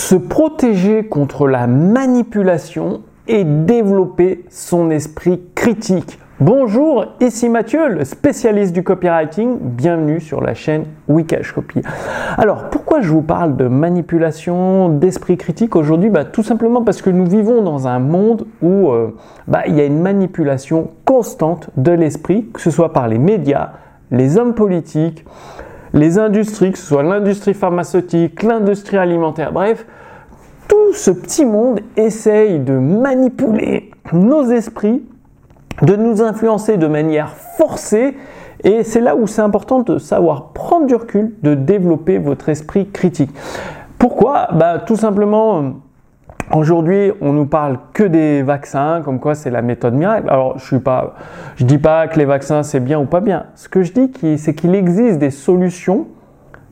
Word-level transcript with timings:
se 0.00 0.14
protéger 0.14 1.04
contre 1.04 1.46
la 1.46 1.66
manipulation 1.66 3.02
et 3.28 3.44
développer 3.44 4.44
son 4.48 4.90
esprit 4.90 5.42
critique. 5.54 6.18
Bonjour, 6.40 7.04
ici 7.20 7.50
Mathieu, 7.50 7.86
le 7.88 8.04
spécialiste 8.04 8.72
du 8.72 8.82
copywriting. 8.82 9.58
Bienvenue 9.60 10.20
sur 10.20 10.40
la 10.40 10.54
chaîne 10.54 10.84
Wikash 11.06 11.52
Copy. 11.52 11.82
Alors, 12.38 12.70
pourquoi 12.70 13.02
je 13.02 13.10
vous 13.10 13.20
parle 13.20 13.58
de 13.58 13.68
manipulation, 13.68 14.88
d'esprit 14.88 15.36
critique 15.36 15.76
aujourd'hui? 15.76 16.08
Bah, 16.08 16.24
Tout 16.24 16.42
simplement 16.42 16.82
parce 16.82 17.02
que 17.02 17.10
nous 17.10 17.26
vivons 17.26 17.60
dans 17.60 17.86
un 17.86 17.98
monde 17.98 18.46
où 18.62 18.90
euh, 18.90 19.14
bah, 19.48 19.64
il 19.66 19.74
y 19.76 19.82
a 19.82 19.84
une 19.84 20.00
manipulation 20.00 20.88
constante 21.04 21.68
de 21.76 21.92
l'esprit, 21.92 22.48
que 22.54 22.62
ce 22.62 22.70
soit 22.70 22.94
par 22.94 23.06
les 23.06 23.18
médias, 23.18 23.72
les 24.10 24.38
hommes 24.38 24.54
politiques, 24.54 25.26
les 25.92 26.18
industries, 26.18 26.72
que 26.72 26.78
ce 26.78 26.86
soit 26.86 27.02
l'industrie 27.02 27.54
pharmaceutique, 27.54 28.42
l'industrie 28.42 28.98
alimentaire, 28.98 29.52
bref, 29.52 29.86
tout 30.68 30.92
ce 30.94 31.10
petit 31.10 31.44
monde 31.44 31.80
essaye 31.96 32.60
de 32.60 32.74
manipuler 32.74 33.90
nos 34.12 34.44
esprits 34.50 35.02
de 35.82 35.96
nous 35.96 36.22
influencer 36.22 36.76
de 36.76 36.86
manière 36.86 37.34
forcée. 37.56 38.16
Et 38.62 38.84
c'est 38.84 39.00
là 39.00 39.16
où 39.16 39.26
c'est 39.26 39.42
important 39.42 39.80
de 39.80 39.98
savoir 39.98 40.52
prendre 40.52 40.86
du 40.86 40.94
recul, 40.94 41.34
de 41.42 41.54
développer 41.54 42.18
votre 42.18 42.48
esprit 42.48 42.90
critique. 42.90 43.30
Pourquoi? 43.98 44.48
Bah, 44.52 44.78
Tout 44.78 44.96
simplement, 44.96 45.74
aujourd'hui, 46.52 47.12
on 47.20 47.32
nous 47.32 47.46
parle 47.46 47.78
que 47.92 48.04
des 48.04 48.42
vaccins, 48.42 49.02
comme 49.04 49.20
quoi 49.20 49.34
c'est 49.34 49.50
la 49.50 49.62
méthode 49.62 49.94
miracle. 49.94 50.28
Alors, 50.30 50.58
je 50.58 50.74
ne 50.74 50.80
je 51.56 51.64
dis 51.64 51.78
pas 51.78 52.08
que 52.08 52.18
les 52.18 52.24
vaccins 52.24 52.62
c'est 52.62 52.80
bien 52.80 52.98
ou 52.98 53.06
pas 53.06 53.20
bien. 53.20 53.46
Ce 53.54 53.68
que 53.68 53.82
je 53.82 53.92
dis, 53.92 54.38
c'est 54.38 54.54
qu'il 54.54 54.74
existe 54.74 55.18
des 55.18 55.30
solutions, 55.30 56.06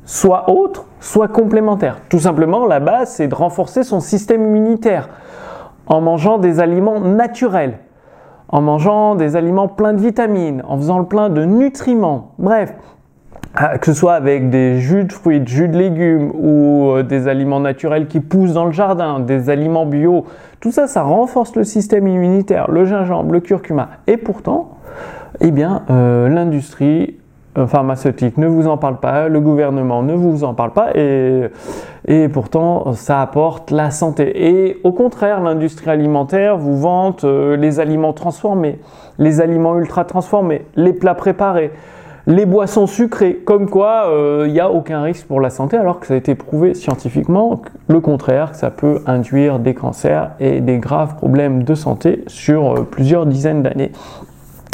soit 0.05 0.51
autres, 0.51 0.87
soit 1.01 1.29
complémentaires. 1.29 1.99
Tout 2.09 2.21
simplement, 2.21 2.67
la 2.67 2.81
base, 2.81 3.11
c'est 3.11 3.29
de 3.29 3.35
renforcer 3.35 3.83
son 3.83 4.01
système 4.01 4.43
immunitaire 4.43 5.09
en 5.87 6.01
mangeant 6.01 6.39
des 6.39 6.61
aliments 6.61 7.01
naturels 7.01 7.79
en 8.48 8.63
mangeant 8.63 9.15
des 9.15 9.37
aliments 9.37 9.69
pleins 9.69 9.92
de 9.92 10.01
vitamines, 10.01 10.63
en 10.67 10.77
faisant 10.79 10.98
le 10.98 11.05
plein 11.05 11.29
de 11.29 11.45
nutriments, 11.45 12.33
bref, 12.39 12.75
que 13.55 13.87
ce 13.87 13.93
soit 13.93 14.15
avec 14.15 14.51
des 14.51 14.79
jus 14.79 15.05
de 15.05 15.13
fruits, 15.13 15.43
jus 15.47 15.69
de 15.69 15.77
légumes 15.77 16.31
ou 16.35 16.91
euh, 16.91 17.03
des 17.03 17.29
aliments 17.29 17.61
naturels 17.61 18.07
qui 18.07 18.21
poussent 18.21 18.53
dans 18.53 18.67
le 18.67 18.73
jardin, 18.73 19.21
des 19.21 19.51
aliments 19.51 19.87
bio, 19.87 20.27
tout 20.61 20.71
ça, 20.71 20.87
ça 20.87 21.03
renforce 21.03 21.57
le 21.57 21.65
système 21.65 22.07
immunitaire, 22.07 22.71
le 22.71 22.85
gingembre, 22.85 23.33
le 23.33 23.41
curcuma. 23.41 23.89
Et 24.07 24.17
pourtant, 24.17 24.79
eh 25.41 25.51
bien, 25.51 25.83
euh, 25.91 26.29
l'industrie 26.29 27.17
pharmaceutique 27.67 28.39
ne 28.39 28.47
vous 28.47 28.69
en 28.69 28.77
parle 28.77 28.99
pas, 28.99 29.29
le 29.29 29.41
gouvernement 29.41 30.03
ne 30.03 30.15
vous 30.15 30.45
en 30.45 30.55
parle 30.55 30.73
pas, 30.73 30.91
et, 30.95 31.49
et 32.07 32.29
pourtant 32.29 32.93
ça 32.93 33.21
apporte 33.21 33.71
la 33.71 33.91
santé. 33.91 34.49
Et 34.49 34.79
au 34.85 34.93
contraire, 34.93 35.41
l'industrie 35.41 35.91
alimentaire 35.91 36.57
vous 36.57 36.77
vante 36.77 37.25
euh, 37.25 37.57
les 37.57 37.81
aliments 37.81 38.13
transformés, 38.13 38.79
les 39.19 39.41
aliments 39.41 39.77
ultra 39.79 40.05
transformés, 40.05 40.67
les 40.77 40.93
plats 40.93 41.15
préparés, 41.15 41.73
les 42.29 42.45
boissons 42.45 42.87
sucrées, 42.87 43.41
comme 43.47 43.71
quoi 43.71 44.05
il 44.05 44.12
euh, 44.12 44.48
n'y 44.48 44.61
a 44.61 44.71
aucun 44.71 45.01
risque 45.01 45.27
pour 45.27 45.41
la 45.41 45.48
santé, 45.48 45.79
alors 45.79 45.98
que 45.98 46.07
ça 46.07 46.12
a 46.12 46.17
été 46.19 46.35
prouvé 46.35 46.75
scientifiquement 46.75 47.62
le 47.89 48.01
contraire, 48.01 48.51
que 48.51 48.59
ça 48.59 48.70
peut 48.70 49.01
induire 49.07 49.59
des 49.59 49.73
cancers 49.73 50.33
et 50.39 50.61
des 50.61 50.77
graves 50.77 51.17
problèmes 51.17 51.62
de 51.62 51.75
santé 51.75 52.25
sur 52.27 52.75
euh, 52.75 52.83
plusieurs 52.83 53.25
dizaines 53.25 53.62
d'années. 53.62 53.93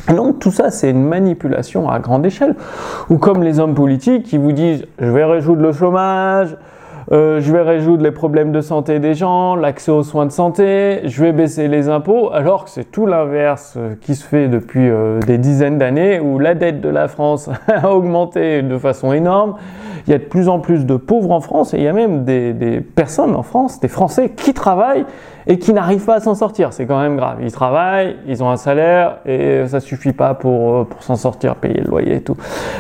Donc 0.09 0.41
tout 0.41 0.51
ça, 0.51 0.73
c'est 0.73 0.91
une 0.91 1.05
manipulation 1.05 1.89
à 1.89 2.01
grande 2.01 2.27
échelle. 2.27 2.57
Ou 3.09 3.19
comme 3.19 3.45
les 3.45 3.61
hommes 3.61 3.75
politiques 3.75 4.25
qui 4.25 4.37
vous 4.37 4.53
disent, 4.53 4.85
je 4.99 5.11
vais 5.11 5.25
résoudre 5.25 5.63
le 5.63 5.73
chômage, 5.73 6.57
euh, 7.13 7.41
je 7.41 7.53
vais 7.53 7.63
résoudre 7.63 8.03
les 8.03 8.11
problèmes 8.11 8.53
de 8.53 8.61
santé 8.61 8.99
des 8.99 9.15
gens, 9.15 9.57
l'accès 9.57 9.91
aux 9.91 10.03
soins 10.03 10.27
de 10.27 10.33
santé, 10.33 11.01
je 11.05 11.23
vais 11.23 11.33
baisser 11.33 11.69
les 11.69 11.89
impôts, 11.89 12.31
alors 12.33 12.65
que 12.65 12.71
c'est 12.71 12.91
tout 12.91 13.07
l'inverse 13.07 13.75
euh, 13.77 13.95
qui 14.01 14.15
se 14.15 14.25
fait 14.25 14.49
depuis 14.49 14.89
euh, 14.89 15.21
des 15.21 15.37
dizaines 15.37 15.77
d'années, 15.77 16.19
où 16.21 16.39
la 16.39 16.55
dette 16.55 16.81
de 16.81 16.89
la 16.89 17.09
France 17.09 17.51
a 17.69 17.93
augmenté 17.93 18.63
de 18.63 18.79
façon 18.79 19.13
énorme. 19.13 19.57
Il 20.07 20.11
y 20.11 20.15
a 20.15 20.19
de 20.19 20.25
plus 20.25 20.49
en 20.49 20.61
plus 20.61 20.85
de 20.87 20.97
pauvres 20.97 21.31
en 21.31 21.41
France 21.41 21.73
et 21.73 21.79
il 21.79 21.83
y 21.83 21.89
a 21.89 21.93
même 21.93 22.25
des, 22.25 22.53
des 22.53 22.81
personnes 22.81 23.35
en 23.35 23.43
France, 23.43 23.81
des 23.81 23.89
Français 23.89 24.31
qui 24.31 24.53
travaillent 24.53 25.07
et 25.47 25.59
qui 25.59 25.73
n'arrivent 25.73 26.05
pas 26.05 26.17
à 26.17 26.21
s'en 26.21 26.35
sortir. 26.35 26.73
C'est 26.73 26.87
quand 26.87 27.01
même 27.01 27.17
grave. 27.17 27.39
Ils 27.43 27.53
travaillent, 27.53 28.17
ils 28.27 28.43
ont 28.43 28.51
un 28.51 28.57
salaire 28.57 29.19
et 29.27 29.67
ça 29.67 29.81
suffit 29.81 30.13
pas 30.13 30.35
pour, 30.35 30.75
euh, 30.75 30.89
s'en 31.01 31.17
sortir, 31.17 31.57
payer 31.57 31.81
le 31.81 31.89
loyer 31.89 32.17
et 32.17 32.21
tout. 32.21 32.37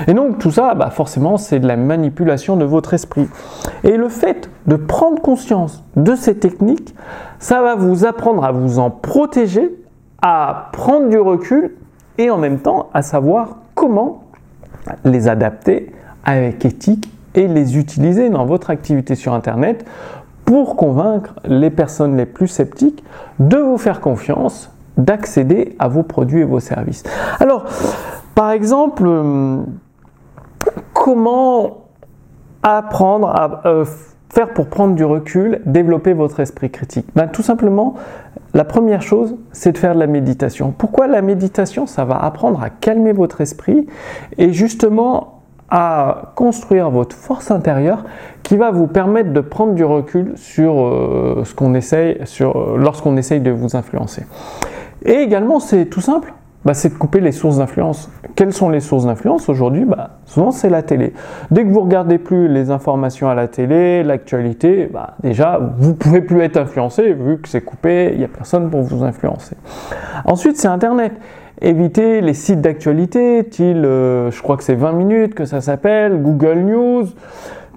Et 0.06 0.14
donc 0.14 0.38
tout 0.38 0.50
ça, 0.50 0.74
bah 0.74 0.90
forcément, 0.90 1.36
c'est 1.36 1.58
de 1.58 1.66
la 1.66 1.76
manipulation 1.76 2.56
de 2.56 2.64
votre 2.64 2.94
esprit. 2.94 3.28
Et 3.82 3.96
le 3.96 4.08
fait 4.08 4.50
de 4.66 4.76
prendre 4.76 5.20
conscience 5.20 5.84
de 5.96 6.14
ces 6.14 6.38
techniques, 6.38 6.94
ça 7.38 7.62
va 7.62 7.74
vous 7.74 8.04
apprendre 8.04 8.44
à 8.44 8.52
vous 8.52 8.78
en 8.78 8.90
protéger, 8.90 9.74
à 10.22 10.70
prendre 10.72 11.08
du 11.08 11.18
recul 11.18 11.74
et 12.18 12.30
en 12.30 12.38
même 12.38 12.60
temps 12.60 12.88
à 12.94 13.02
savoir 13.02 13.56
comment 13.74 14.24
les 15.04 15.28
adapter 15.28 15.90
avec 16.24 16.64
éthique 16.64 17.10
et 17.34 17.48
les 17.48 17.78
utiliser 17.78 18.30
dans 18.30 18.46
votre 18.46 18.70
activité 18.70 19.14
sur 19.14 19.34
Internet 19.34 19.84
pour 20.44 20.76
convaincre 20.76 21.34
les 21.44 21.70
personnes 21.70 22.16
les 22.16 22.26
plus 22.26 22.48
sceptiques 22.48 23.02
de 23.38 23.56
vous 23.56 23.78
faire 23.78 24.00
confiance, 24.00 24.70
d'accéder 24.96 25.74
à 25.78 25.88
vos 25.88 26.02
produits 26.02 26.40
et 26.40 26.44
vos 26.44 26.60
services. 26.60 27.02
Alors, 27.40 27.64
par 28.34 28.50
exemple, 28.50 29.04
euh, 29.06 29.62
comment 30.92 31.84
apprendre 32.62 33.28
à 33.28 33.62
euh, 33.66 33.84
faire 34.28 34.52
pour 34.52 34.66
prendre 34.66 34.94
du 34.94 35.04
recul, 35.04 35.60
développer 35.66 36.12
votre 36.12 36.40
esprit 36.40 36.70
critique? 36.70 37.06
Ben, 37.14 37.28
Tout 37.28 37.42
simplement, 37.42 37.94
la 38.52 38.64
première 38.64 39.02
chose, 39.02 39.34
c'est 39.52 39.72
de 39.72 39.78
faire 39.78 39.94
de 39.94 40.00
la 40.00 40.06
méditation. 40.06 40.72
Pourquoi 40.76 41.06
la 41.06 41.22
méditation? 41.22 41.86
Ça 41.86 42.04
va 42.04 42.22
apprendre 42.22 42.62
à 42.62 42.70
calmer 42.70 43.12
votre 43.12 43.40
esprit 43.40 43.86
et 44.38 44.52
justement 44.52 45.33
à 45.70 46.32
construire 46.34 46.90
votre 46.90 47.16
force 47.16 47.50
intérieure 47.50 48.04
qui 48.42 48.56
va 48.56 48.70
vous 48.70 48.86
permettre 48.86 49.32
de 49.32 49.40
prendre 49.40 49.74
du 49.74 49.84
recul 49.84 50.32
sur 50.36 50.84
euh, 50.84 51.42
ce 51.44 51.54
qu'on 51.54 51.74
essaye, 51.74 52.18
sur, 52.24 52.56
euh, 52.56 52.76
lorsqu'on 52.78 53.16
essaye 53.16 53.40
de 53.40 53.50
vous 53.50 53.76
influencer. 53.76 54.24
Et 55.04 55.14
également, 55.14 55.60
c'est 55.60 55.86
tout 55.86 56.00
simple, 56.00 56.32
bah, 56.64 56.72
c'est 56.72 56.90
de 56.90 56.94
couper 56.94 57.20
les 57.20 57.32
sources 57.32 57.58
d'influence. 57.58 58.10
Quelles 58.36 58.52
sont 58.52 58.70
les 58.70 58.80
sources 58.80 59.04
d'influence 59.04 59.48
aujourd'hui? 59.48 59.84
Bah, 59.84 60.10
Souvent, 60.24 60.50
c'est 60.50 60.70
la 60.70 60.82
télé. 60.82 61.12
Dès 61.50 61.64
que 61.64 61.70
vous 61.70 61.80
regardez 61.80 62.18
plus 62.18 62.48
les 62.48 62.70
informations 62.70 63.28
à 63.28 63.34
la 63.34 63.48
télé, 63.48 64.02
l'actualité, 64.02 64.88
bah, 64.92 65.14
déjà, 65.22 65.60
vous 65.78 65.94
pouvez 65.94 66.22
plus 66.22 66.40
être 66.40 66.56
influencé 66.56 67.12
vu 67.12 67.38
que 67.38 67.48
c'est 67.48 67.60
coupé, 67.60 68.10
il 68.12 68.18
n'y 68.18 68.24
a 68.24 68.28
personne 68.28 68.70
pour 68.70 68.82
vous 68.82 69.04
influencer. 69.04 69.56
Ensuite, 70.24 70.56
c'est 70.56 70.68
Internet. 70.68 71.12
Évitez 71.60 72.20
les 72.20 72.34
sites 72.34 72.60
d'actualité, 72.60 73.44
style, 73.48 73.84
euh, 73.84 74.30
je 74.30 74.42
crois 74.42 74.56
que 74.56 74.64
c'est 74.64 74.74
20 74.74 74.92
minutes 74.92 75.34
que 75.34 75.44
ça 75.44 75.60
s'appelle, 75.60 76.20
Google 76.20 76.58
News, 76.58 77.06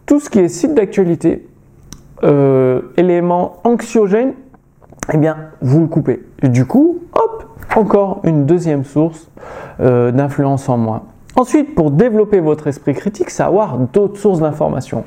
tout 0.06 0.20
ce 0.20 0.30
qui 0.30 0.40
est 0.40 0.48
site 0.48 0.74
d'actualité, 0.74 1.48
euh, 2.24 2.82
éléments 2.98 3.58
anxiogènes, 3.64 4.34
eh 5.14 5.18
bien, 5.18 5.38
vous 5.62 5.82
le 5.82 5.88
coupez. 5.88 6.24
Et 6.42 6.50
du 6.50 6.66
coup, 6.66 7.00
hop, 7.14 7.46
encore 7.76 8.22
une 8.24 8.46
deuxième 8.46 8.84
source 8.84 9.30
euh, 9.80 10.12
d'influence 10.12 10.68
en 10.70 10.78
moins. 10.78 11.04
Ensuite, 11.36 11.76
pour 11.76 11.92
développer 11.92 12.40
votre 12.40 12.66
esprit 12.66 12.96
critique, 12.96 13.30
c'est 13.30 13.44
avoir 13.44 13.78
d'autres 13.78 14.18
sources 14.18 14.40
d'information. 14.40 15.04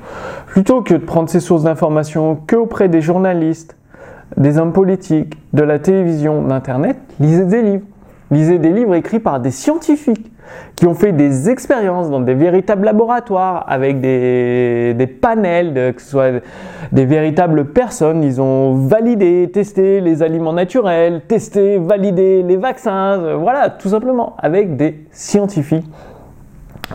Plutôt 0.47 0.81
que 0.81 0.95
de 0.95 1.05
prendre 1.05 1.29
ces 1.29 1.41
sources 1.41 1.65
d'information 1.65 2.39
que 2.47 2.55
auprès 2.55 2.89
des 2.89 3.01
journalistes, 3.01 3.77
des 4.37 4.59
hommes 4.59 4.73
politiques, 4.73 5.37
de 5.53 5.65
la 5.65 5.81
télévision, 5.81 6.43
d'Internet, 6.43 6.97
lisez 7.19 7.47
des 7.47 7.63
livres. 7.63 7.85
Lisez 8.31 8.59
des 8.59 8.71
livres 8.71 8.95
écrits 8.95 9.19
par 9.19 9.41
des 9.41 9.51
scientifiques 9.51 10.31
qui 10.77 10.87
ont 10.87 10.95
fait 10.95 11.13
des 11.13 11.51
expériences 11.51 12.11
dans 12.11 12.21
des 12.21 12.35
véritables 12.35 12.85
laboratoires 12.85 13.65
avec 13.69 14.01
des, 14.01 15.19
panels, 15.21 15.95
que 15.95 16.01
ce 16.01 16.11
soit 16.11 16.31
des 16.93 17.05
véritables 17.07 17.67
personnes. 17.67 18.23
Ils 18.23 18.41
ont 18.41 18.75
validé, 18.75 19.51
testé 19.53 20.01
les 20.01 20.23
aliments 20.23 20.53
naturels, 20.53 21.23
testé, 21.27 21.79
validé 21.79 22.43
les 22.43 22.57
vaccins, 22.57 23.19
euh, 23.21 23.37
voilà, 23.37 23.69
tout 23.69 23.89
simplement 23.89 24.37
avec 24.39 24.77
des 24.77 25.07
scientifiques 25.11 25.87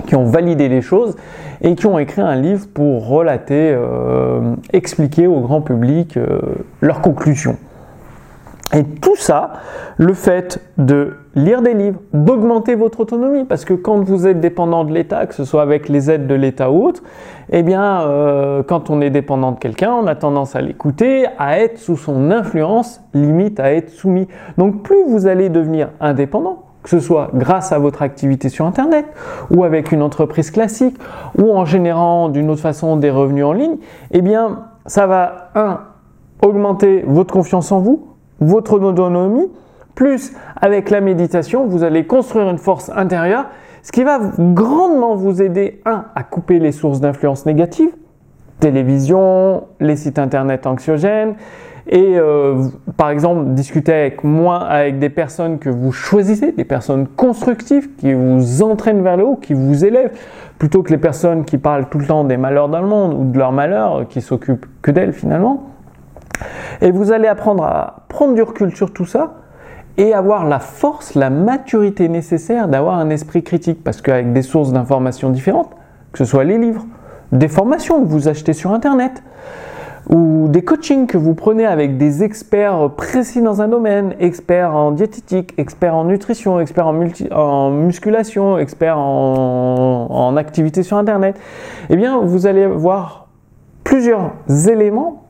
qui 0.07 0.15
ont 0.15 0.25
validé 0.25 0.69
les 0.69 0.81
choses 0.81 1.15
et 1.61 1.75
qui 1.75 1.85
ont 1.85 1.99
écrit 1.99 2.21
un 2.21 2.35
livre 2.35 2.67
pour 2.73 3.07
relater, 3.07 3.73
euh, 3.73 4.55
expliquer 4.73 5.27
au 5.27 5.39
grand 5.39 5.61
public 5.61 6.17
euh, 6.17 6.39
leurs 6.81 7.01
conclusions. 7.01 7.57
Et 8.73 8.83
tout 8.83 9.15
ça, 9.15 9.53
le 9.97 10.13
fait 10.13 10.59
de 10.77 11.13
lire 11.35 11.61
des 11.61 11.75
livres, 11.75 11.99
d'augmenter 12.13 12.73
votre 12.73 13.01
autonomie, 13.01 13.43
parce 13.43 13.63
que 13.63 13.73
quand 13.73 13.99
vous 13.99 14.25
êtes 14.25 14.39
dépendant 14.39 14.83
de 14.83 14.91
l'État, 14.91 15.27
que 15.27 15.35
ce 15.35 15.45
soit 15.45 15.61
avec 15.61 15.87
les 15.87 16.09
aides 16.09 16.25
de 16.25 16.33
l'État 16.33 16.71
ou 16.71 16.83
autre, 16.83 17.03
eh 17.51 17.61
bien, 17.61 18.01
euh, 18.01 18.63
quand 18.63 18.89
on 18.89 19.01
est 19.01 19.11
dépendant 19.11 19.51
de 19.51 19.59
quelqu'un, 19.59 19.91
on 19.91 20.07
a 20.07 20.15
tendance 20.15 20.55
à 20.55 20.61
l'écouter, 20.61 21.27
à 21.37 21.59
être 21.59 21.77
sous 21.77 21.95
son 21.95 22.31
influence, 22.31 23.01
limite 23.13 23.59
à 23.59 23.71
être 23.71 23.91
soumis. 23.91 24.27
Donc 24.57 24.81
plus 24.81 25.03
vous 25.07 25.27
allez 25.27 25.49
devenir 25.49 25.89
indépendant, 25.99 26.63
que 26.81 26.89
ce 26.89 26.99
soit 26.99 27.29
grâce 27.35 27.71
à 27.71 27.77
votre 27.77 28.01
activité 28.01 28.49
sur 28.49 28.65
Internet 28.65 29.05
ou 29.51 29.63
avec 29.63 29.91
une 29.91 30.01
entreprise 30.01 30.49
classique 30.49 30.97
ou 31.37 31.51
en 31.55 31.65
générant 31.65 32.29
d'une 32.29 32.49
autre 32.49 32.61
façon 32.61 32.97
des 32.97 33.11
revenus 33.11 33.45
en 33.45 33.53
ligne, 33.53 33.77
eh 34.11 34.21
bien, 34.21 34.63
ça 34.87 35.05
va, 35.05 35.49
un, 35.53 35.81
augmenter 36.41 37.03
votre 37.07 37.33
confiance 37.33 37.71
en 37.71 37.79
vous, 37.79 38.14
votre 38.39 38.79
autonomie, 38.79 39.49
plus 39.95 40.33
avec 40.61 40.89
la 40.89 41.01
méditation, 41.01 41.65
vous 41.67 41.83
allez 41.83 42.05
construire 42.05 42.49
une 42.49 42.57
force 42.57 42.91
intérieure, 42.95 43.45
ce 43.81 43.91
qui 43.91 44.03
va 44.03 44.19
grandement 44.37 45.15
vous 45.15 45.41
aider, 45.41 45.81
un, 45.85 46.05
à 46.15 46.23
couper 46.23 46.59
les 46.59 46.71
sources 46.71 46.99
d'influence 46.99 47.45
négatives, 47.45 47.91
télévision, 48.59 49.63
les 49.79 49.95
sites 49.95 50.19
internet 50.19 50.65
anxiogènes, 50.65 51.35
et 51.87 52.17
euh, 52.17 52.63
par 52.97 53.11
exemple 53.11 53.53
discuter 53.53 53.93
avec 53.93 54.23
moi, 54.23 54.57
avec 54.57 54.97
des 54.97 55.09
personnes 55.09 55.59
que 55.59 55.69
vous 55.69 55.91
choisissez, 55.91 56.51
des 56.51 56.65
personnes 56.65 57.07
constructives 57.07 57.95
qui 57.95 58.13
vous 58.13 58.63
entraînent 58.63 59.03
vers 59.03 59.17
le 59.17 59.23
haut, 59.23 59.35
qui 59.35 59.53
vous 59.53 59.85
élèvent, 59.85 60.17
plutôt 60.57 60.81
que 60.81 60.89
les 60.89 60.97
personnes 60.97 61.45
qui 61.45 61.59
parlent 61.59 61.87
tout 61.89 61.99
le 61.99 62.07
temps 62.07 62.23
des 62.23 62.37
malheurs 62.37 62.69
dans 62.69 62.81
le 62.81 62.87
monde 62.87 63.13
ou 63.13 63.31
de 63.31 63.37
leurs 63.37 63.51
malheurs, 63.51 64.07
qui 64.07 64.21
s'occupent 64.21 64.65
que 64.81 64.89
d'elles 64.89 65.13
finalement. 65.13 65.74
Et 66.81 66.91
vous 66.91 67.11
allez 67.11 67.27
apprendre 67.27 67.63
à 67.63 68.05
prendre 68.09 68.33
du 68.33 68.41
recul 68.41 68.75
sur 68.75 68.91
tout 68.91 69.05
ça 69.05 69.35
et 69.97 70.13
avoir 70.13 70.45
la 70.45 70.59
force, 70.59 71.15
la 71.15 71.29
maturité 71.29 72.09
nécessaire 72.09 72.67
d'avoir 72.67 72.95
un 72.99 73.09
esprit 73.09 73.43
critique, 73.43 73.83
parce 73.83 74.01
qu'avec 74.01 74.33
des 74.33 74.41
sources 74.41 74.73
d'informations 74.73 75.29
différentes, 75.29 75.71
que 76.11 76.17
ce 76.19 76.25
soit 76.25 76.43
les 76.43 76.57
livres, 76.57 76.85
des 77.31 77.47
formations 77.47 78.01
que 78.01 78.07
vous 78.07 78.27
achetez 78.27 78.53
sur 78.53 78.71
Internet, 78.71 79.23
ou 80.09 80.47
des 80.49 80.63
coachings 80.63 81.07
que 81.07 81.17
vous 81.17 81.33
prenez 81.33 81.65
avec 81.65 81.97
des 81.97 82.23
experts 82.23 82.91
précis 82.95 83.41
dans 83.41 83.61
un 83.61 83.67
domaine, 83.67 84.13
experts 84.19 84.75
en 84.75 84.91
diététique, 84.91 85.53
experts 85.57 85.95
en 85.95 86.03
nutrition, 86.03 86.59
experts 86.59 86.87
en, 86.87 87.71
musculation, 87.71 88.59
experts 88.59 88.99
en, 88.99 90.07
en 90.09 90.37
activité 90.37 90.83
sur 90.83 90.97
Internet, 90.97 91.39
eh 91.89 91.95
bien, 91.95 92.19
vous 92.19 92.45
allez 92.45 92.67
voir 92.67 93.29
plusieurs 93.83 94.33
éléments 94.67 95.24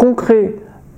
concrets 0.00 0.54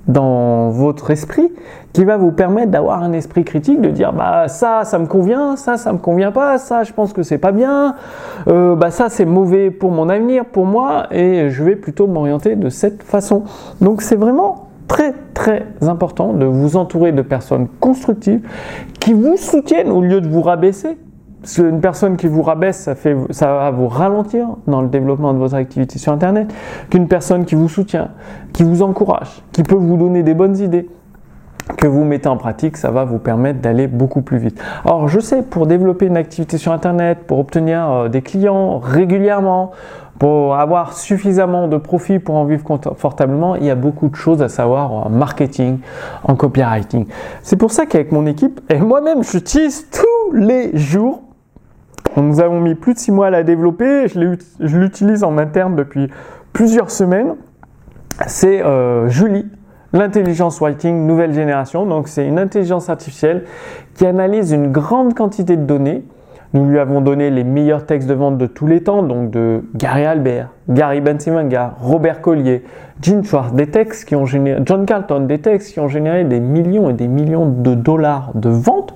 dans 0.07 0.69
votre 0.69 1.11
esprit 1.11 1.51
qui 1.91 2.05
va 2.05 2.15
vous 2.15 2.31
permettre 2.31 2.71
d'avoir 2.71 3.03
un 3.03 3.11
esprit 3.11 3.43
critique, 3.43 3.81
de 3.81 3.89
dire 3.89 4.13
bah 4.13 4.47
ça, 4.47 4.85
ça 4.85 4.97
me 4.97 5.05
convient, 5.05 5.57
ça, 5.57 5.77
ça 5.77 5.91
me 5.91 5.97
convient 5.97 6.31
pas, 6.31 6.57
ça, 6.57 6.83
je 6.83 6.93
pense 6.93 7.11
que 7.11 7.21
c'est 7.21 7.37
pas 7.37 7.51
bien, 7.51 7.95
euh, 8.47 8.75
bah 8.75 8.91
ça, 8.91 9.09
c'est 9.09 9.25
mauvais 9.25 9.71
pour 9.71 9.91
mon 9.91 10.07
avenir, 10.07 10.45
pour 10.45 10.65
moi, 10.65 11.07
et 11.11 11.49
je 11.49 11.63
vais 11.63 11.75
plutôt 11.75 12.07
m'orienter 12.07 12.55
de 12.55 12.69
cette 12.69 13.03
façon. 13.03 13.43
Donc 13.81 14.01
c'est 14.01 14.15
vraiment 14.15 14.69
très 14.87 15.13
très 15.33 15.65
important 15.81 16.33
de 16.33 16.45
vous 16.45 16.77
entourer 16.77 17.11
de 17.11 17.21
personnes 17.21 17.67
constructives 17.79 18.41
qui 18.99 19.13
vous 19.13 19.35
soutiennent 19.37 19.91
au 19.91 20.01
lieu 20.01 20.21
de 20.21 20.27
vous 20.27 20.41
rabaisser 20.41 20.97
une 21.57 21.81
personne 21.81 22.17
qui 22.17 22.27
vous 22.27 22.41
rabaisse, 22.41 22.77
ça, 22.77 22.95
fait, 22.95 23.15
ça 23.31 23.47
va 23.47 23.71
vous 23.71 23.87
ralentir 23.87 24.47
dans 24.67 24.81
le 24.81 24.87
développement 24.87 25.33
de 25.33 25.39
votre 25.39 25.55
activité 25.55 25.99
sur 25.99 26.11
Internet, 26.11 26.53
qu'une 26.89 27.07
personne 27.07 27.45
qui 27.45 27.55
vous 27.55 27.69
soutient, 27.69 28.09
qui 28.53 28.63
vous 28.63 28.81
encourage, 28.81 29.43
qui 29.51 29.63
peut 29.63 29.75
vous 29.75 29.97
donner 29.97 30.23
des 30.23 30.33
bonnes 30.33 30.57
idées, 30.57 30.89
que 31.77 31.87
vous 31.87 32.03
mettez 32.03 32.27
en 32.27 32.37
pratique, 32.37 32.77
ça 32.77 32.91
va 32.91 33.05
vous 33.05 33.19
permettre 33.19 33.61
d'aller 33.61 33.87
beaucoup 33.87 34.21
plus 34.21 34.37
vite. 34.37 34.61
Alors 34.85 35.07
je 35.07 35.19
sais, 35.19 35.41
pour 35.41 35.65
développer 35.65 36.07
une 36.07 36.17
activité 36.17 36.57
sur 36.57 36.71
Internet, 36.71 37.19
pour 37.25 37.39
obtenir 37.39 37.89
euh, 37.89 38.09
des 38.09 38.21
clients 38.21 38.79
régulièrement, 38.79 39.71
pour 40.19 40.55
avoir 40.55 40.93
suffisamment 40.93 41.67
de 41.67 41.77
profit 41.77 42.19
pour 42.19 42.35
en 42.35 42.45
vivre 42.45 42.63
confortablement, 42.63 43.55
il 43.55 43.65
y 43.65 43.69
a 43.69 43.75
beaucoup 43.75 44.09
de 44.09 44.15
choses 44.15 44.41
à 44.41 44.49
savoir 44.49 44.91
en 44.91 45.09
marketing, 45.09 45.79
en 46.23 46.35
copywriting. 46.35 47.07
C'est 47.41 47.57
pour 47.57 47.71
ça 47.71 47.85
qu'avec 47.85 48.11
mon 48.11 48.25
équipe, 48.25 48.61
et 48.69 48.79
moi-même, 48.79 49.23
j'utilise 49.23 49.89
tous 49.89 50.33
les 50.33 50.77
jours 50.77 51.21
nous 52.17 52.39
avons 52.39 52.59
mis 52.59 52.75
plus 52.75 52.93
de 52.93 52.99
6 52.99 53.11
mois 53.11 53.27
à 53.27 53.29
la 53.29 53.43
développer. 53.43 54.07
Je 54.07 54.77
l'utilise 54.77 55.23
en 55.23 55.37
interne 55.37 55.75
depuis 55.75 56.09
plusieurs 56.51 56.91
semaines. 56.91 57.35
C'est 58.27 58.63
euh, 58.63 59.09
Julie, 59.09 59.47
l'intelligence 59.91 60.59
writing 60.59 61.07
nouvelle 61.07 61.33
génération. 61.33 61.85
Donc 61.85 62.07
c'est 62.07 62.27
une 62.27 62.39
intelligence 62.39 62.89
artificielle 62.89 63.45
qui 63.95 64.05
analyse 64.05 64.51
une 64.51 64.71
grande 64.71 65.13
quantité 65.13 65.57
de 65.57 65.65
données 65.65 66.03
nous 66.53 66.65
lui 66.69 66.77
avons 66.77 67.01
donné 67.01 67.31
les 67.31 67.43
meilleurs 67.43 67.85
textes 67.85 68.07
de 68.07 68.13
vente 68.13 68.37
de 68.37 68.45
tous 68.45 68.67
les 68.67 68.81
temps, 68.81 69.01
donc 69.01 69.31
de 69.31 69.63
Gary 69.75 70.05
Albert, 70.05 70.49
Gary 70.69 71.01
Bensimanga, 71.01 71.73
Robert 71.81 72.21
Collier, 72.21 72.63
Gene 73.01 73.23
Schwartz, 73.23 73.53
des 73.53 73.67
textes 73.67 74.07
qui 74.07 74.15
ont 74.15 74.27
généré, 74.27 74.61
John 74.63 74.85
Carlton, 74.85 75.21
des 75.21 75.39
textes 75.39 75.73
qui 75.73 75.79
ont 75.79 75.87
généré 75.87 76.23
des 76.25 76.39
millions 76.39 76.91
et 76.91 76.93
des 76.93 77.07
millions 77.07 77.47
de 77.47 77.73
dollars 77.73 78.31
de 78.35 78.49
ventes. 78.49 78.93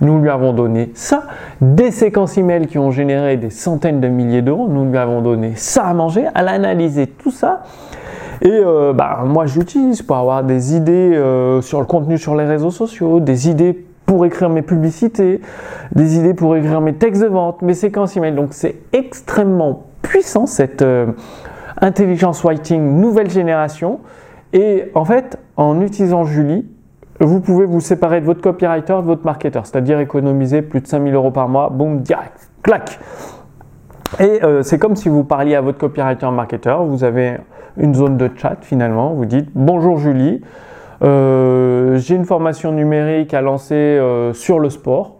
Nous 0.00 0.20
lui 0.20 0.30
avons 0.30 0.52
donné 0.52 0.92
ça. 0.94 1.24
Des 1.60 1.90
séquences 1.90 2.38
email 2.38 2.68
qui 2.68 2.78
ont 2.78 2.92
généré 2.92 3.36
des 3.36 3.50
centaines 3.50 4.00
de 4.00 4.06
milliers 4.06 4.42
d'euros. 4.42 4.68
Nous 4.68 4.88
lui 4.88 4.96
avons 4.96 5.20
donné 5.20 5.54
ça 5.56 5.84
à 5.86 5.94
manger. 5.94 6.26
Elle 6.34 6.46
a 6.46 6.52
analysé 6.52 7.08
tout 7.08 7.32
ça. 7.32 7.64
Et 8.42 8.48
euh, 8.48 8.92
bah, 8.92 9.24
moi, 9.26 9.46
j'utilise 9.46 10.00
pour 10.00 10.16
avoir 10.16 10.44
des 10.44 10.74
idées 10.74 11.12
euh, 11.14 11.60
sur 11.60 11.80
le 11.80 11.86
contenu 11.86 12.16
sur 12.16 12.36
les 12.36 12.44
réseaux 12.44 12.70
sociaux, 12.70 13.20
des 13.20 13.50
idées 13.50 13.84
pour 14.10 14.26
écrire 14.26 14.50
mes 14.50 14.62
publicités, 14.62 15.40
des 15.94 16.18
idées 16.18 16.34
pour 16.34 16.56
écrire 16.56 16.80
mes 16.80 16.94
textes 16.94 17.22
de 17.22 17.28
vente, 17.28 17.62
mes 17.62 17.74
séquences 17.74 18.16
email. 18.16 18.34
Donc 18.34 18.54
c'est 18.54 18.74
extrêmement 18.92 19.84
puissant 20.02 20.46
cette 20.46 20.82
euh, 20.82 21.06
intelligence 21.80 22.42
writing 22.42 22.98
nouvelle 23.00 23.30
génération. 23.30 24.00
Et 24.52 24.86
en 24.96 25.04
fait, 25.04 25.38
en 25.56 25.80
utilisant 25.80 26.24
Julie, 26.24 26.66
vous 27.20 27.38
pouvez 27.38 27.66
vous 27.66 27.78
séparer 27.78 28.20
de 28.20 28.26
votre 28.26 28.40
copywriter, 28.40 28.94
de 28.94 29.06
votre 29.06 29.24
marketeur, 29.24 29.64
c'est-à-dire 29.64 30.00
économiser 30.00 30.60
plus 30.62 30.80
de 30.80 30.88
5000 30.88 31.14
euros 31.14 31.30
par 31.30 31.48
mois, 31.48 31.70
boum, 31.70 32.00
direct, 32.00 32.50
clac. 32.64 32.98
Et 34.18 34.42
euh, 34.42 34.64
c'est 34.64 34.80
comme 34.80 34.96
si 34.96 35.08
vous 35.08 35.22
parliez 35.22 35.54
à 35.54 35.60
votre 35.60 35.78
copywriter 35.78 36.32
marketeur, 36.32 36.82
vous 36.82 37.04
avez 37.04 37.36
une 37.76 37.94
zone 37.94 38.16
de 38.16 38.28
chat 38.36 38.56
finalement, 38.62 39.14
vous 39.14 39.26
dites 39.26 39.50
bonjour 39.54 39.98
Julie, 39.98 40.42
j'ai 41.02 42.14
une 42.14 42.24
formation 42.24 42.72
numérique 42.72 43.34
à 43.34 43.40
lancer 43.40 43.74
euh, 43.74 44.32
sur 44.32 44.58
le 44.58 44.70
sport, 44.70 45.16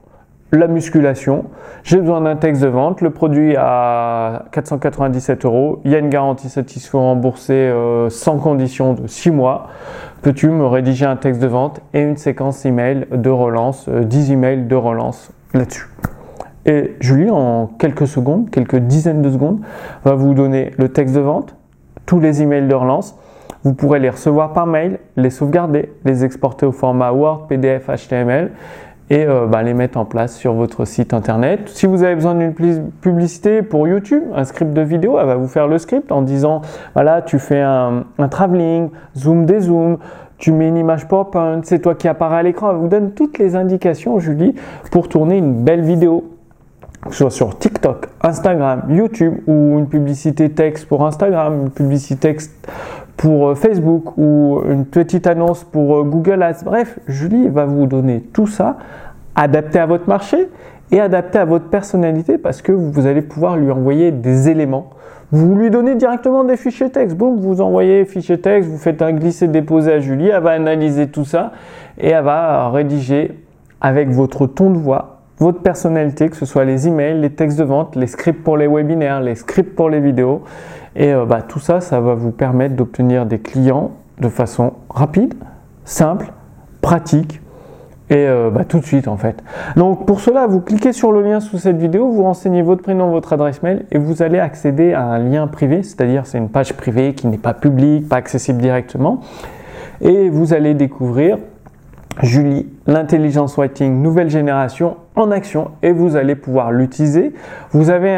la 0.53 0.67
musculation. 0.67 1.45
J'ai 1.85 1.99
besoin 1.99 2.21
d'un 2.21 2.37
texte 2.37 2.63
de 2.63 2.69
vente. 2.69 3.01
Le 3.01 3.11
produit 3.11 3.55
à 3.57 4.47
497 4.53 5.45
euros. 5.45 5.81
Il 5.85 5.93
y 5.93 5.95
a 5.95 5.99
une 5.99 6.11
garantie 6.11 6.49
satisfaisante 6.49 7.03
remboursée 7.03 7.53
euh, 7.53 8.11
sans 8.11 8.39
condition 8.39 8.95
de 8.95 9.07
6 9.07 9.31
mois. 9.31 9.69
Peux-tu 10.23 10.49
me 10.49 10.67
rédiger 10.67 11.07
un 11.07 11.17
texte 11.17 11.41
de 11.41 11.47
vente 11.47 11.81
et 11.95 12.01
une 12.03 12.17
séquence 12.17 12.65
email 12.67 13.07
de 13.11 13.31
relance, 13.31 13.89
10 13.89 14.33
emails 14.33 14.67
de 14.67 14.75
relance 14.75 15.33
là-dessus. 15.55 15.89
Et 16.67 16.97
Julie, 17.01 17.31
en 17.31 17.67
quelques 17.67 18.07
secondes, 18.07 18.51
quelques 18.51 18.77
dizaines 18.77 19.23
de 19.23 19.31
secondes, 19.31 19.61
va 20.05 20.15
vous 20.15 20.35
donner 20.35 20.73
le 20.77 20.91
texte 20.91 21.15
de 21.15 21.21
vente, 21.21 21.55
tous 22.05 22.21
les 22.21 22.43
emails 22.43 22.69
de 22.69 22.75
relance, 22.75 23.17
vous 23.65 23.75
pourrez 23.75 23.99
les 23.99 24.11
recevoir 24.11 24.53
par 24.53 24.67
mail, 24.67 24.99
les 25.17 25.31
sauvegarder, 25.31 25.93
les 26.05 26.25
exporter 26.25 26.67
au 26.67 26.73
format 26.73 27.13
Word, 27.13 27.47
PDF, 27.47 27.89
HTML 27.89 28.53
et 29.11 29.27
euh, 29.27 29.47
bah, 29.47 29.63
les 29.63 29.75
mettre 29.75 29.99
en 29.99 30.05
place 30.05 30.37
sur 30.37 30.55
votre 30.55 30.85
site 30.85 31.13
internet. 31.13 31.69
Si 31.69 31.87
vous 31.87 32.03
avez 32.05 32.15
besoin 32.15 32.35
d'une 32.35 32.55
publicité 33.01 33.63
pour 33.63 33.89
YouTube, 33.89 34.23
un 34.35 34.45
script 34.45 34.73
de 34.73 34.83
vidéo, 34.83 35.19
elle 35.19 35.27
va 35.27 35.35
vous 35.35 35.49
faire 35.49 35.67
le 35.67 35.79
script 35.79 36.13
en 36.13 36.23
disant 36.23 36.63
voilà, 36.95 37.21
tu 37.21 37.39
fais 37.39 37.61
un, 37.61 38.05
un 38.19 38.29
travelling, 38.29 38.91
zoom, 39.17 39.47
dézoom, 39.47 39.99
tu 40.39 40.53
mets 40.53 40.69
une 40.69 40.77
image 40.77 41.07
PowerPoint, 41.07 41.61
c'est 41.65 41.81
toi 41.81 41.95
qui 41.95 42.09
apparaît 42.09 42.39
à 42.39 42.43
l'écran. 42.43 42.71
Elle 42.71 42.77
vous 42.77 42.89
donne 42.89 43.11
toutes 43.13 43.39
les 43.39 43.57
indications, 43.57 44.19
Julie, 44.21 44.55
pour 44.91 45.09
tourner 45.09 45.37
une 45.37 45.65
belle 45.65 45.83
vidéo 45.83 46.25
que 47.07 47.13
ce 47.13 47.19
soit 47.19 47.31
sur 47.31 47.59
TikTok, 47.59 48.09
Instagram, 48.23 48.83
YouTube 48.91 49.39
ou 49.47 49.79
une 49.79 49.89
publicité 49.89 50.51
texte 50.51 50.87
pour 50.87 51.07
Instagram, 51.07 51.63
une 51.63 51.71
publicité 51.71 52.29
texte 52.29 52.53
pour 53.21 53.49
euh, 53.49 53.55
Facebook 53.55 54.17
ou 54.17 54.63
une 54.67 54.87
petite 54.87 55.27
annonce 55.27 55.63
pour 55.63 55.99
euh, 55.99 56.05
Google 56.05 56.43
Ads. 56.43 56.65
Bref, 56.65 56.99
Julie 57.07 57.49
va 57.49 57.67
vous 57.67 57.85
donner 57.85 58.23
tout 58.33 58.47
ça 58.47 58.79
adapté 59.35 59.79
à 59.79 59.85
votre 59.85 60.09
marché 60.09 60.49
et 60.91 61.01
adapté 61.01 61.39
à 61.39 61.45
votre 61.45 61.67
personnalité 61.67 62.39
parce 62.39 62.63
que 62.63 62.73
vous 62.73 63.07
allez 63.07 63.21
pouvoir 63.21 63.59
lui 63.59 63.71
envoyer 63.71 64.11
des 64.11 64.49
éléments. 64.49 64.89
Vous 65.33 65.55
lui 65.55 65.69
donnez 65.69 65.97
directement 65.97 66.45
des 66.45 66.57
fichiers 66.57 66.89
texte. 66.89 67.15
Boum, 67.15 67.39
vous 67.39 67.61
envoyez 67.61 68.07
fichiers 68.07 68.41
texte, 68.41 68.71
vous 68.71 68.79
faites 68.79 69.03
un 69.03 69.13
glisser-déposer 69.13 69.93
à 69.93 70.01
Julie, 70.01 70.29
elle 70.29 70.43
va 70.43 70.53
analyser 70.53 71.09
tout 71.09 71.27
ça 71.27 71.53
et 71.99 72.09
elle 72.09 72.25
va 72.25 72.71
rédiger 72.71 73.39
avec 73.83 74.09
votre 74.09 74.47
ton 74.47 74.71
de 74.71 74.79
voix, 74.79 75.20
votre 75.41 75.61
personnalité, 75.63 76.29
que 76.29 76.37
ce 76.37 76.45
soit 76.45 76.65
les 76.65 76.87
emails, 76.87 77.19
les 77.21 77.31
textes 77.31 77.59
de 77.59 77.65
vente, 77.65 77.97
les 77.97 78.07
scripts 78.07 78.45
pour 78.45 78.57
les 78.57 78.69
webinaires, 78.69 79.21
les 79.21 79.35
scripts 79.35 79.75
pour 79.75 79.89
les 79.89 80.01
vidéos. 80.01 80.43
Et 80.95 81.13
euh, 81.13 81.25
bah, 81.25 81.41
tout 81.43 81.59
ça, 81.59 81.81
ça 81.81 82.01
va 82.01 82.15
vous 82.15 82.31
permettre 82.31 82.77
d'obtenir 82.77 83.27
des 83.27 83.39
clients 83.39 83.93
de 84.21 84.29
façon 84.29 84.75
rapide, 84.91 85.35
simple, 85.85 86.31
pratique 86.83 87.41
et 88.11 88.27
euh, 88.27 88.51
bah, 88.51 88.65
tout 88.65 88.81
de 88.81 88.85
suite 88.85 89.09
en 89.09 89.17
fait. 89.17 89.43
Donc 89.77 90.05
pour 90.05 90.21
cela, 90.21 90.47
vous 90.47 90.61
cliquez 90.61 90.93
sur 90.93 91.13
le 91.13 91.23
lien 91.23 91.41
sous 91.41 91.59
cette 91.59 91.79
vidéo, 91.79 92.11
vous 92.11 92.25
renseignez 92.25 92.61
votre 92.61 92.83
prénom, 92.83 93.11
votre 93.11 93.33
adresse 93.33 93.63
mail 93.63 93.87
et 93.93 93.99
vous 93.99 94.23
allez 94.23 94.39
accéder 94.39 94.93
à 94.93 95.05
un 95.05 95.19
lien 95.19 95.47
privé, 95.47 95.83
c'est-à-dire 95.83 96.27
c'est 96.27 96.39
une 96.39 96.49
page 96.49 96.75
privée 96.75 97.15
qui 97.15 97.29
n'est 97.29 97.39
pas 97.39 97.55
publique, 97.55 98.09
pas 98.09 98.17
accessible 98.17 98.61
directement. 98.61 99.21
Et 100.03 100.29
vous 100.29 100.53
allez 100.53 100.75
découvrir 100.75 101.39
Julie, 102.23 102.67
l'intelligence 102.87 103.57
writing 103.57 104.03
nouvelle 104.03 104.29
génération 104.29 104.97
en 105.21 105.31
action 105.31 105.71
et 105.83 105.93
vous 105.93 106.17
allez 106.17 106.35
pouvoir 106.35 106.73
l'utiliser. 106.73 107.33
Vous 107.73 107.91
avez 107.91 108.17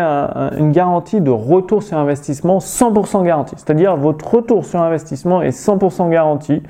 une 0.58 0.72
garantie 0.72 1.20
de 1.20 1.30
retour 1.30 1.82
sur 1.82 1.98
investissement 1.98 2.58
100% 2.58 3.24
garantie, 3.24 3.54
c'est-à-dire 3.56 3.96
votre 3.96 4.34
retour 4.34 4.64
sur 4.64 4.80
investissement 4.80 5.42
est 5.42 5.50
100% 5.50 6.10
garanti. 6.10 6.62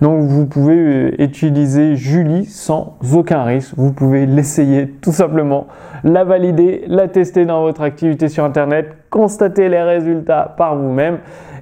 Donc 0.00 0.22
vous 0.22 0.46
pouvez 0.46 0.76
euh, 0.76 1.22
utiliser 1.22 1.96
Julie 1.96 2.46
sans 2.46 2.96
aucun 3.12 3.42
risque. 3.42 3.74
Vous 3.76 3.92
pouvez 3.92 4.26
l'essayer 4.26 4.88
tout 4.88 5.12
simplement, 5.12 5.66
la 6.04 6.24
valider, 6.24 6.84
la 6.86 7.08
tester 7.08 7.44
dans 7.44 7.62
votre 7.62 7.82
activité 7.82 8.28
sur 8.28 8.44
Internet, 8.44 8.94
constater 9.10 9.68
les 9.68 9.82
résultats 9.82 10.54
par 10.56 10.76
vous-même 10.76 11.18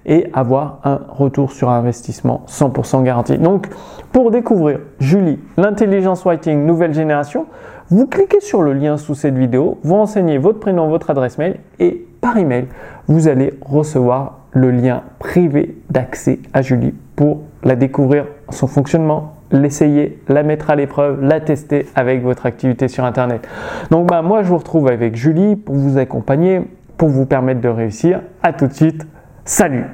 et 0.06 0.26
avoir 0.32 0.80
un 0.84 1.00
retour 1.08 1.52
sur 1.52 1.68
investissement 1.68 2.42
100% 2.48 3.02
garanti. 3.02 3.36
Donc, 3.38 3.68
pour 4.10 4.30
découvrir 4.30 4.80
Julie, 4.98 5.38
l'intelligence 5.56 6.24
writing 6.24 6.64
nouvelle 6.64 6.94
génération, 6.94 7.46
vous 7.90 8.06
cliquez 8.06 8.40
sur 8.40 8.62
le 8.62 8.74
lien 8.74 8.98
sous 8.98 9.14
cette 9.14 9.36
vidéo, 9.36 9.78
vous 9.82 9.94
renseignez 9.94 10.36
votre 10.36 10.60
prénom, 10.60 10.88
votre 10.88 11.10
adresse 11.10 11.38
mail 11.38 11.56
et 11.78 12.06
par 12.20 12.36
email, 12.36 12.66
vous 13.06 13.28
allez 13.28 13.54
recevoir 13.62 14.40
le 14.52 14.70
lien 14.70 15.02
privé 15.18 15.76
d'accès 15.88 16.40
à 16.52 16.62
Julie 16.62 16.94
pour 17.16 17.40
la 17.62 17.76
découvrir, 17.76 18.26
son 18.50 18.66
fonctionnement, 18.66 19.34
l'essayer, 19.50 20.20
la 20.28 20.42
mettre 20.42 20.70
à 20.70 20.76
l'épreuve, 20.76 21.22
la 21.22 21.40
tester 21.40 21.86
avec 21.94 22.22
votre 22.22 22.46
activité 22.46 22.88
sur 22.88 23.04
Internet. 23.04 23.48
Donc 23.90 24.08
bah, 24.08 24.20
moi 24.22 24.42
je 24.42 24.48
vous 24.48 24.58
retrouve 24.58 24.88
avec 24.88 25.16
Julie 25.16 25.56
pour 25.56 25.74
vous 25.74 25.96
accompagner, 25.96 26.62
pour 26.96 27.08
vous 27.08 27.26
permettre 27.26 27.60
de 27.60 27.68
réussir. 27.68 28.20
À 28.42 28.52
tout 28.52 28.66
de 28.66 28.74
suite, 28.74 29.06
salut 29.44 29.86